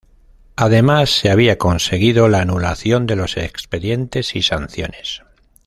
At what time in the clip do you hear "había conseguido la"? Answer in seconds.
1.29-2.41